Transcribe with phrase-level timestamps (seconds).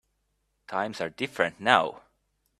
[0.67, 2.01] Times are different now.